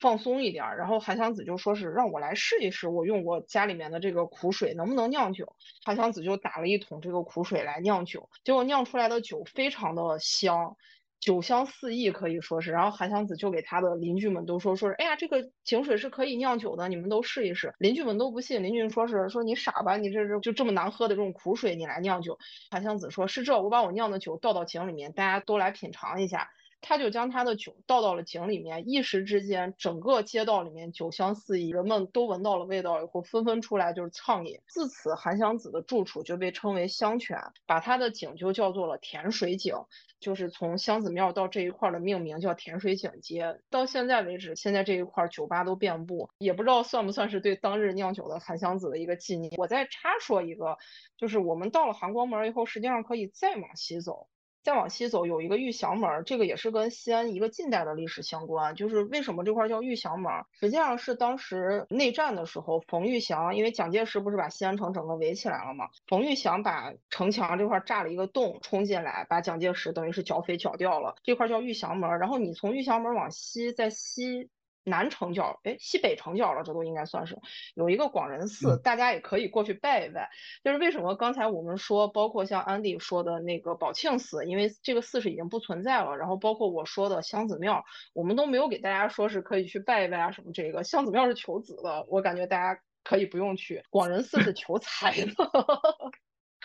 [0.00, 5.54] 放松一点，然后韩湘子就说是让我来试一试，我用我家里面的这个苦水能不能酿酒。
[5.84, 10.74] 韩湘子就打了一桶这个苦水来酿酒，结果酿出来的酒非常的香，
[11.20, 12.72] 酒香四溢可以说是。
[12.72, 17.74] 然后韩湘子就给他的邻居们都说说是，哎呀，这个井水是可以酿酒的，你们都试一试。
[17.78, 22.38] 邻居们都不信，邻居说是说你傻吧，你这是就这么难喝的这种苦水你来酿酒。
[22.70, 26.48] 韩湘子说是这，我把我酿的酒倒到井里面，大家都来品尝一下。
[26.82, 34.60] 他就将他的酒倒到了井里面，一时之间，整个街道里面酒香四溢，人们都闻到了味道以后，纷纷出来就是畅饮。
[34.66, 39.74] 自此，韩湘子的住处就被称为香泉，把他的井就叫做了甜水井，
[40.18, 43.60] 就是从香子庙到这一块的命名叫甜水井街。
[43.70, 49.52] 到现在为止，现在这一块酒吧都遍布，也不知道算不算是对当日酿酒的韩湘子的一个纪念。
[49.58, 50.78] 我再插说一个，
[51.16, 54.28] 就是我们到了含光门以后，实际上可以再往西走。
[54.62, 58.74] 再往西走有一个玉祥门，这个也是跟西安一个近代的历史相关。
[58.74, 65.88] 就是为什么这块叫玉祥门，实际上是当时内战的时候，冯玉祥因为蒋介石不是把西安城整个围起来了吗？
[66.06, 71.16] 冯玉祥把城墙这块炸了一个洞，冲进来把蒋介石等于是剿匪剿掉了。
[71.22, 74.50] 这块叫玉祥门，然后你从玉祥门往西，在西。
[74.84, 77.38] 南城角，哎，西北城角了，这都应该算是
[77.74, 80.30] 有一个广仁寺，大家也可以过去拜一拜。
[80.64, 86.16] 就是为什么刚才我们说，包括像安迪说的那个宝庆寺，因为这个寺是已经不存在了。
[86.16, 90.52] 然后包括我说的香子庙，我们都没有给大家说是可以去拜一拜啊什么。
[90.52, 93.82] 这个香子庙是求子的，我感觉大家可以不用去。
[93.90, 95.32] 广仁寺是求财的。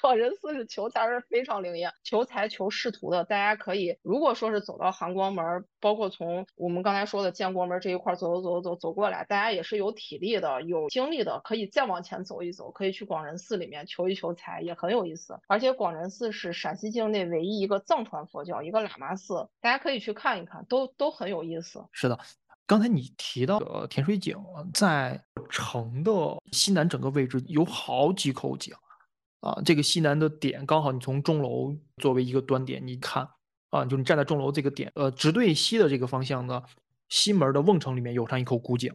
[0.06, 15.39] 广仁寺是求财是非常灵验，求财求仕途的，大家可以如果说是走到含光门，包括从我们刚才说的建国门这一块走走走走走过来，大家也是有体力的、有精力的，可以再往前走一走，可以去广仁寺里面求一求财，也很有意思。
[15.48, 21.84] 而且广仁寺是陕西境内唯一一个藏传佛教一个喇嘛寺，大家可以去看一看，都都很有意思。
[21.91, 22.20] 是的，
[22.68, 24.38] 刚才你提到的甜水井，
[24.72, 26.12] 在城的
[26.52, 28.72] 西南整个位置有好几口井。
[29.46, 33.30] 啊，这个西南的点刚好，你从钟楼作为一个端点，你看
[33.70, 36.64] 啊，就你站在钟楼这个点，呃，直对西的这个方向呢，
[37.10, 38.92] 西门的瓮城里面有上一口古井，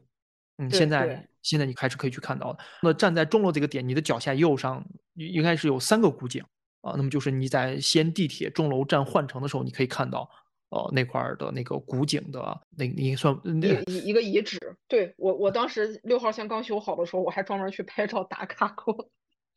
[0.58, 2.58] 嗯，现在现在你还是可以去看到的。
[2.82, 4.84] 那站在钟楼这个点，你的脚下右上
[5.14, 6.42] 应该是有三个古井
[6.80, 10.28] 啊，那么就是你在西安地铁钟楼站换乘的时候，你可以看到，
[10.70, 14.58] 呃，那块儿的那个古井的那应该算一一个遗址。
[14.88, 19.08] 对我我当时六号线刚修好的时候，我还专门去拍照打卡过。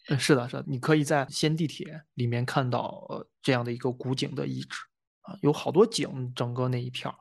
[0.10, 4.78] 嗯，是的，是的，你可以在西安地铁里面看到呃这样的一个古井的遗址
[5.22, 7.16] 啊，有好多井，整个那一片儿。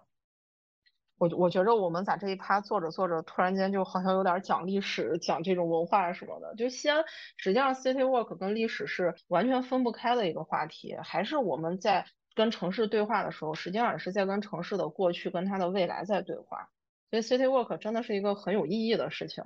[1.19, 6.53] 我我觉着我们在这一趴做着做着，突然间就好像有点讲历史、讲这种文化什么的。
[6.57, 7.05] 就西安，
[7.37, 16.69] 实际上 City Walk 跟历史是完全分不开的一个话题，还是我们在跟城市对话的时候，实际上也是在跟城市的过去跟它的未来在对话。
[17.11, 19.45] 所以 City Walk 真的是一个很有意义的事情。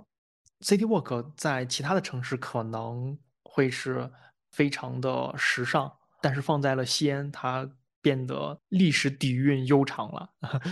[0.61, 3.19] City Walk 在其他的城市可能
[3.57, 4.11] 会是
[4.51, 5.91] 非常的时尚，
[6.21, 7.67] 但是放在了西安，它
[8.03, 10.29] 变得历史底蕴悠长了。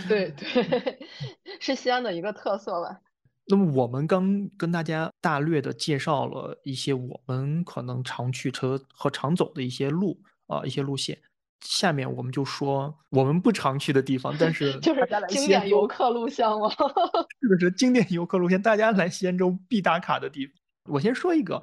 [0.07, 0.99] 对 对，
[1.59, 3.01] 是西安的一个特色吧。
[3.47, 11.19] 那么我们刚跟大家大略的介绍了一些我们可能常去车和常走的一些路啊、一些路线。
[11.61, 16.69] 下面我们就说我们不常去的地方，但是 就是经典游客录像吗？
[16.69, 20.53] 是不是经典游客路线，大家来西安州必打卡的地方。
[20.93, 21.59] 我先说一个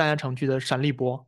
[0.00, 1.26] 大家常去的陕历博，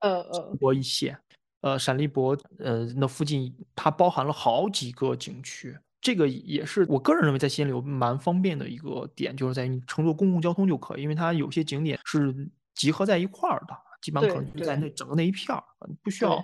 [0.00, 1.18] 呃呃，博一线，
[1.62, 12.34] 呃，陕历博，呃，那附近它包含了好几个景区，这个也是我个人认为在西安旅游蛮方便的一个点，就是在于你乘坐公共交通就可以，因为它有些景点是
[12.74, 16.36] 集合在一块儿的，基本上可能就在那整个那一片儿，呃不需要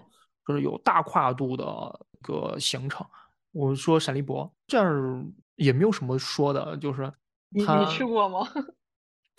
[0.46, 1.64] 就是有大跨度的
[2.12, 3.07] 一个行程。
[3.52, 5.22] 我说陕历博这儿
[5.57, 7.12] 也没有什么说的，就是
[7.50, 8.48] 你去过吗？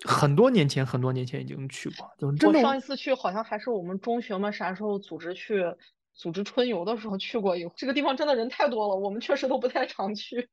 [0.08, 5.64] 很多年前，很多年前已经去过，就是真的我上一次去好像还是我们中学嘛啥时候组织去
[6.14, 7.70] 组织春游的时候去过一。
[7.76, 10.50] 这个地方真的人太多了，我们确实都不太常去。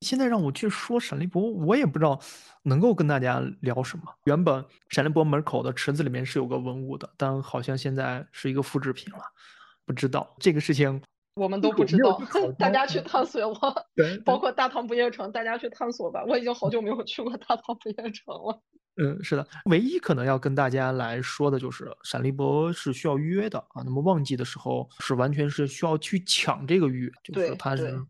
[0.00, 2.20] 现在让我去说陕历博，我也不知道
[2.62, 4.04] 能够跟大家聊什么。
[4.24, 9.20] 原本陕历博门口的池子里面是有个文物的，但好像现在是一个复制品了，
[9.86, 11.00] 不知道这个事情。
[11.34, 12.20] 我们都不知道，
[12.58, 13.74] 大家去探索吧。
[13.94, 16.24] 对， 包括大唐不夜城，大家去探索吧。
[16.26, 18.62] 我已经好久没有去过大唐不夜城了。
[18.96, 23.82] 嗯，是的，唯一可能要跟大家来说的就是陕历博是需要预约的啊。
[23.84, 28.00] 那么旺季的时候是完全是需要去抢这个预约，就是它是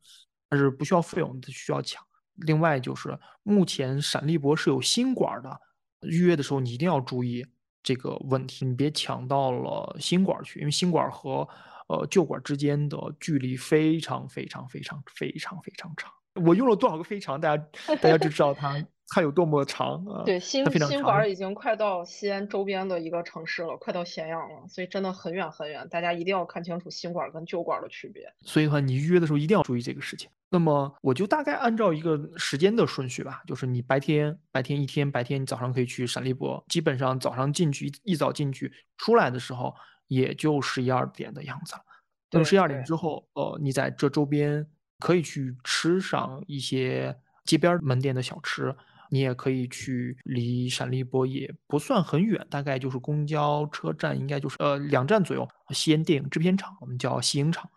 [0.51, 2.05] 它是不需要费用的，需要抢。
[2.47, 5.59] 另外就是目前陕历博是有新馆儿的，
[6.03, 7.47] 预约的时候你一定要注意
[7.83, 11.49] 这个问题，你别抢到了新馆儿去，因为新馆儿和
[11.89, 16.11] 呃旧馆儿之间的距离非常非常非常非常非常长。
[16.45, 17.65] 我用了多少个非常，大家
[18.01, 20.25] 大家就知 道它它有多么长啊。
[20.25, 25.87] 对，新新馆儿已经快到西安周边的一个城市了，快到咸阳了，所以真的很远很远。
[25.89, 28.25] 大家一定要看清楚新馆儿跟旧馆儿的区别。
[28.43, 30.29] 所以的话，你预约的时候一定要注意这个事情。
[30.51, 39.73] 那么我就大概按照一个时间的顺序吧，就是你白天白天一天，白天你早上可以去陕历博，基本上早上进去一一早进去，出来的时候
[40.09, 41.83] 也就十一二点的样子了。
[42.31, 44.67] 那么十一二点之后，呃，你在这周边
[44.99, 48.75] 可以去吃上一些街边儿门店的小吃，
[49.11, 57.71] 你也可以去离陕历波也不算很远，大概就是公交车站应该就是呃两站左右，西安电影制片厂，我们叫西影厂。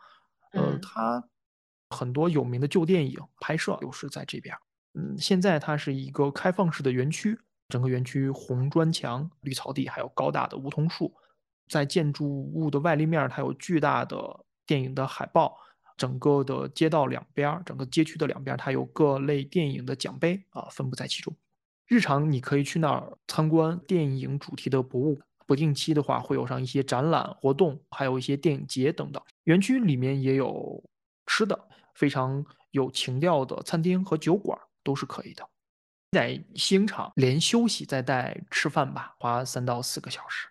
[0.54, 1.24] 呃，嗯它
[1.92, 4.60] 很多有名的旧电影拍摄都是在这边儿。
[4.96, 7.38] 嗯，现在它是一个开放式的园区，
[7.70, 11.14] 整个园区红砖墙、绿草地，还有高大的梧桐树。
[11.68, 15.58] 在建筑物的外立面，它有巨大的电影的海报。
[15.98, 21.36] 整个的街道两边，整个街区的两边，它有各类电影的奖杯啊，分布在其中。
[21.88, 29.20] 日常你可以去那儿参观电影主题的博物馆，不定期的话会有上一些展览活动，还有一些电影节等等。
[29.46, 30.84] 园区里面也有
[31.26, 31.60] 吃的，
[31.96, 35.44] 非常有情调的餐厅和酒馆都是可以的。
[36.12, 40.48] 在西影厂连休息再带吃饭吧，花三到四个小时。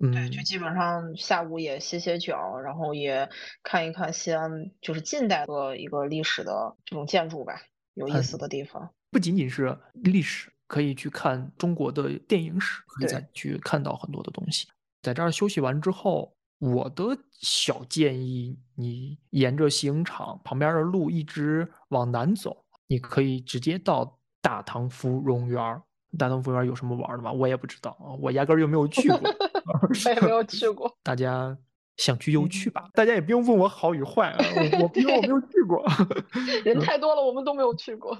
[0.00, 3.28] 对，嗯，就基本上下午也歇歇脚，然后也
[3.62, 7.60] 看一看西安就是近代的一个历史的这种建筑吧，
[7.94, 8.90] 有意思的地方。
[9.10, 14.66] 不仅仅是历史，可以去看中国的电影史，可以再去看到很多的东西。
[15.02, 25.82] 在这儿休息完之后，我的小建议，你沿着西影厂旁边的路一直往南走，你可以直接到大唐芙蓉园儿。
[26.18, 27.32] 大唐芙蓉园儿有什么玩儿的吗？
[27.32, 29.20] 我也不知道啊，我压根儿就没有去过。
[30.06, 30.92] 我也没有去过。
[31.02, 31.56] 大家
[31.96, 35.84] 想去就去吧，大家也不用问我好与坏啊，我我因为我没有去过。
[36.64, 38.16] 人太多了，我们都没有去过。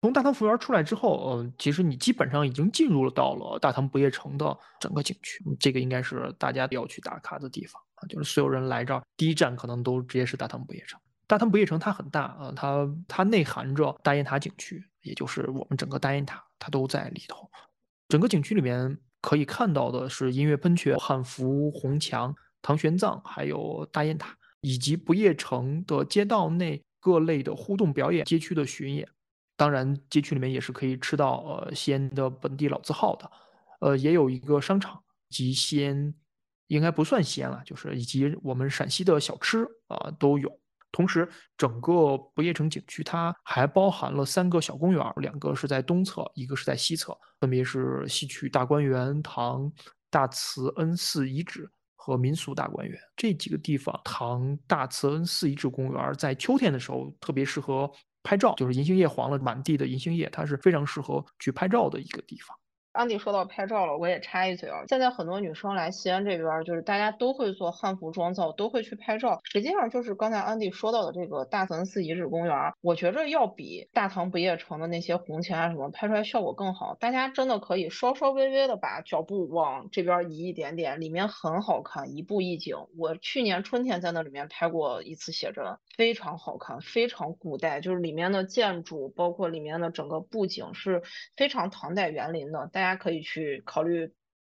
[0.00, 11.00] 从大唐服务园出来之后，呃，其实你基本上已经进入了到了大唐不夜城的整个景区，嗯这个应该是大家要去打卡的地方啊，就是所有人来这儿第一站可能都直接是大唐不夜城。
[11.26, 17.50] 大唐不夜城它很大啊，它它内含着大雁塔景区，也就是我们整个大雁塔，它都在里头。
[18.08, 29.08] 整个景区里面可以看到的是音乐喷泉、汉服、红墙、唐玄奘，还有大雁塔，以及不夜城的街道内各类的互动表演、街区的巡演。
[29.56, 33.30] 当然，街区里面也是可以吃到呃西安的本地老字号的，
[33.80, 36.14] 呃，也有一个商场及西安，
[36.68, 40.60] 应该不算西安了，就是以及我们陕西的小吃啊、都有。
[40.90, 49.70] 同时，整个不夜城景区它还包含了三个小公园，两个是在东侧，一个是在西侧，分别是西区大观园、唐
[50.10, 54.00] 大慈恩寺遗址和民俗大观园这几个地方。
[54.02, 57.90] 唐大慈恩寺遗址公园在秋天的时候特别适合
[58.22, 62.56] 拍照，就是银杏叶黄了，满地的银杏叶，它是非常适合去拍照的一个地方。
[62.92, 64.82] 安迪说到拍照了，我也插一嘴啊。
[64.88, 69.38] 现在很多女生来西安这边，就是大家都会做汉服妆造，都会去拍照。
[69.44, 76.96] 实际上就是刚才安迪说到的这个大坟寺遗址公园，我觉着要比大唐不夜城的那些红墙啊什么拍出来效果更好。
[76.98, 82.74] 大家真的可以稍稍微微的把脚步往这边移一点点，里面很好看，一步一景。
[82.98, 85.64] 我去年春天在那里面拍过一次写真，
[85.96, 91.02] 非常好看，非常古代，就是里面的建筑，包括里面的整个布景是
[91.36, 92.68] 非常唐代园林的。
[92.72, 92.87] 大家。
[92.88, 94.10] 大家可以去考虑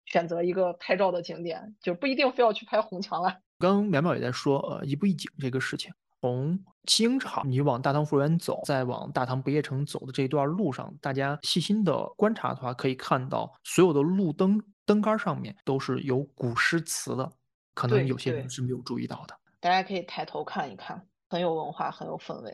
[0.06, 3.30] 选择一个拍照的景点，就不一定非要去拍红墙了。
[3.60, 5.92] 刚刚淼淼也在说，呃，一步一景这个事情。
[6.22, 17.30] 从清朝你往大唐芙蓉园走，再往大唐不夜城走的这一段路上，大家细心的观察的话，可以看到所有的路灯灯杆上面都是有古诗词的，
[17.74, 19.38] 可能有些人是没有注意到的。
[19.60, 22.54] 大家可以抬头看一看，很有文化，很有氛围。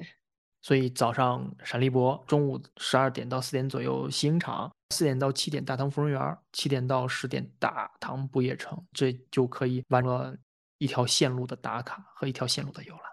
[0.67, 10.35] 所以早上陕历博，中午十二点到四点左右西影场，四点到七点大唐芙蓉园，七点到十点大唐不夜城，这就可以完成了
[10.77, 13.03] 一条线路的打卡和一条线路的游览。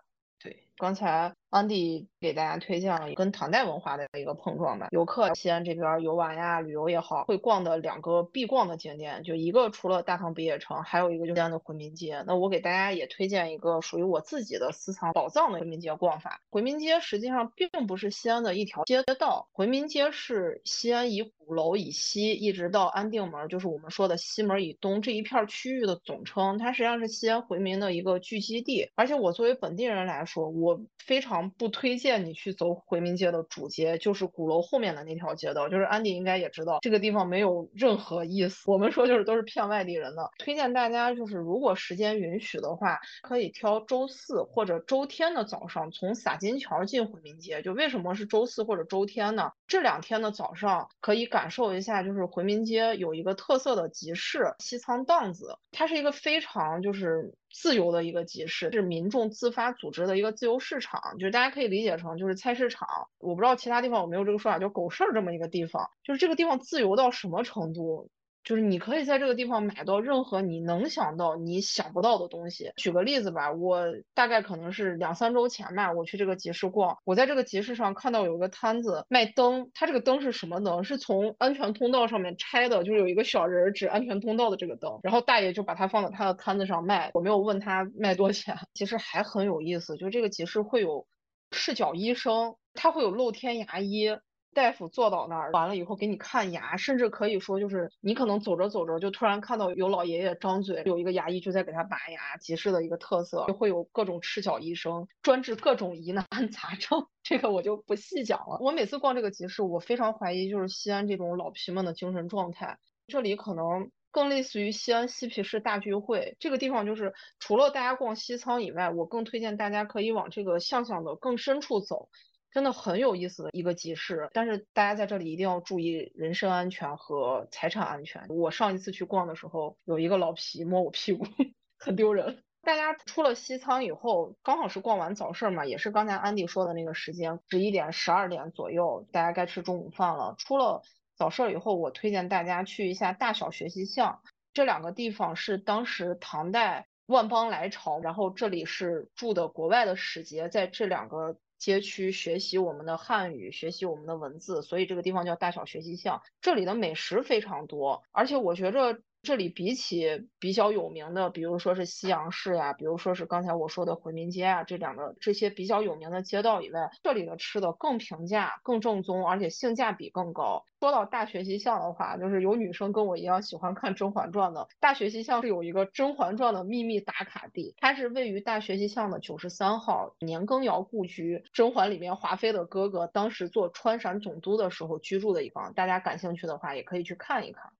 [0.40, 1.32] 对，刚才。
[1.54, 4.88] 安迪给大家推荐了跟唐代文化的一个碰撞吧。
[4.90, 12.24] 游客西安这边游玩呀、旅游也好，会逛的两个必逛的景点，就一个除了大唐不夜城，还有一个就是西安的回民街。
[12.26, 16.40] 那我给大家也推荐一个属于我自己的私藏宝藏的回民街逛法。
[16.50, 26.58] 回民街实际上并不是西安的一条街道，回民街是西安以鼓楼以西一直到安定门，就是我们说的西门以东这一片区域的总称。
[26.58, 28.90] 它实际上是西安回民的一个聚集地。
[28.96, 31.43] 而且我作为本地人来说，我非常。
[31.50, 35.68] 不推荐你去走回民街的主街，就是鼓楼后面的那条街道。
[35.68, 38.62] 就是安迪应该也知道，这个地方没有任何意思。
[38.70, 40.30] 我们说就是都是骗外地人的。
[40.38, 47.62] 推荐大家就是如果时间允许的话，可以挑周四或者周天的早上从洒金桥进回民街。
[47.62, 49.52] 就为什么是周四或者周天呢？
[49.66, 57.34] 这两天的早上可以感受一下，就是回民街有一个特色的集市西仓档子，它是一个非常就是。
[57.54, 62.88] 自由的一个集市是民众自发组织的一个自由市场，就是大家可以理解成就是菜市场。
[63.18, 68.10] 我不知道其他地方有没有这个说法，就狗市儿这么一个地方，就是这个地方自由到什么程度？
[68.44, 72.70] 就是你可以在这个地方买到任何你能想到、你想不到的东西。
[72.76, 80.84] 举个例子吧，我大概可能是两三周前吧，我去这个集市逛，我在这个集市上看到有一个摊子卖灯，它这个灯是什么灯？
[80.84, 87.10] 是从安全通道上面拆的，就是有一个小人指安全通道的这个灯，然后大爷就把它放在他的摊子上卖。
[87.14, 91.06] 我没有问他卖多少钱，其实还很有意思，就这个集市会有
[91.50, 94.10] 赤脚医生，他会有露天牙医。
[94.54, 102.36] 大夫坐到那儿，完了以后给你看牙，甚至可以说就是你可能走着走着就突然看到有老爷爷张嘴，有一个牙医就在给他拔牙。
[102.40, 108.58] 集市的一个特色就会有各种赤脚医生，专治各种疑难 杂症，这个我就不细讲了。
[108.60, 112.78] 我每次逛这个集市，我非常怀疑就是西安这种老皮们的精神状态。
[113.06, 116.36] 这里可能更类似于西安嬉皮士大聚会。
[116.38, 122.08] 这个地方就是除了大家逛西仓以外，我更推荐大家可以往这个巷巷的更深处走。
[122.54, 128.24] 真的很有意思的一个集市，但是大家在这里一定要注意人身安全和财产安全。
[128.28, 131.26] 我上一次去逛的时候，有一个老皮摸我屁股，
[131.76, 132.44] 很丢人。
[132.62, 140.36] 大家出了西仓以后，刚好是逛完早市嘛，也是刚才安迪说的那个时间，十一点、十二点左右，大家该吃中午饭了。
[140.38, 140.82] 出了
[141.16, 144.20] 早市以后，我推荐大家去一下大小学习巷，
[144.52, 151.36] 这两个地方是当时唐代万邦来朝，然后这里是住的国外的使节，在这两个。
[151.64, 156.20] 街区学习我们的汉语，学习我们的文字，所以这个地方叫大小学习巷。
[156.42, 159.00] 这里的美食非常多，而且我觉着。
[159.24, 170.64] 这里比起比较有名的，比如说是西洋市呀，比如说是刚才我说的回民街啊，这两个这些比较有名的街道以外，这里的吃的更平价、更正宗，而且性价比更高。
[170.78, 187.72] 说到大学习巷的话，就是有女生跟我一样喜欢看《甄嬛传》的，大学习巷是有一个《甄嬛传》的秘密打卡地，它是位于大学习巷的九十三号年羹尧故居，甄嬛里面华妃的哥哥当时做川陕总督的时候居住的一方，大家感兴趣的话也可以去看一看。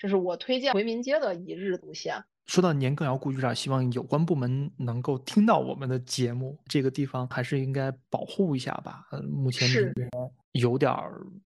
[0.00, 2.14] 这是我推荐回民街的一日路线。
[2.46, 6.58] 说到年羹尧故居啊，希望有关部门能够听到我们的节目。
[6.66, 9.06] 这个地方还是应该保护一下吧。
[9.12, 9.68] 嗯，目前
[10.52, 10.92] 有点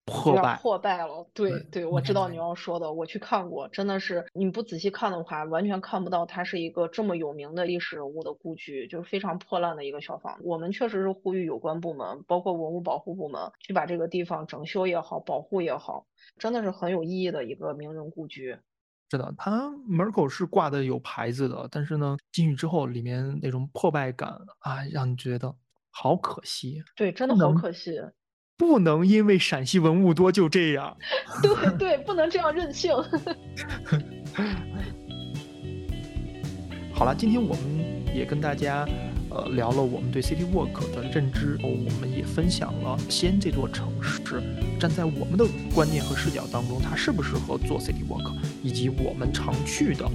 [0.07, 1.27] 破败，破败了。
[1.35, 10.43] 对对，我知道你要说的，我去看过，真的是你不仔细看的话，完全看不到它是一个这么有名的历史人物的故居，就是非常破烂的一个小房子。
[10.45, 16.07] 我们确实是呼吁有关部门，包括文物保护部门，去把这个地方整修也好，保护也好。
[16.39, 18.57] 真的是很有意义的一个名人故居。
[19.11, 24.31] 是的，它门口是挂的有牌子的，但是呢，进去之后里面那种破败感
[24.61, 25.55] 啊，让你觉得
[25.91, 26.83] 好可惜。
[26.97, 28.01] 对，真的好可惜。
[28.57, 30.97] 不能因为陕西文物多就这样。
[31.43, 32.93] 对对，不能这样任性。
[36.93, 37.61] 好了，今天我们
[38.15, 38.87] 也跟大家。
[39.31, 41.69] 呃，聊了我们对 City Walk 的认知，我
[42.01, 44.41] 们也分享了西安这座城市，
[44.79, 45.45] 站在我们的
[45.75, 48.33] 观念和视角当中，它适不适合做 City Walk，
[48.63, 50.09] 以及我们常去的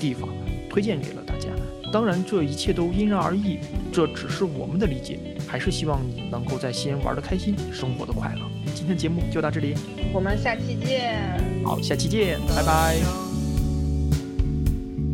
[0.00, 0.28] 地方，
[0.68, 1.48] 推荐给了大家。
[1.92, 3.58] 当然，这一切都因人而异，
[3.92, 8.42] 这只是我们的理解，还是希望你能够在西安玩的开心，生活的快乐。
[8.74, 9.74] 今天节目就到这里，
[10.12, 11.22] 我们下期见。
[11.64, 12.96] 好，下期见，拜拜。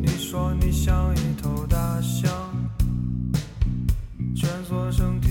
[0.01, 2.31] 你说你像一头大象。
[4.35, 5.29] 蜷缩身体